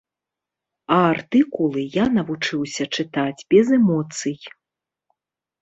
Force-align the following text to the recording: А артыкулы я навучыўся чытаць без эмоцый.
А 0.95 0.95
артыкулы 1.09 1.83
я 1.97 2.05
навучыўся 2.15 2.83
чытаць 2.97 3.45
без 3.55 3.65
эмоцый. 3.81 4.35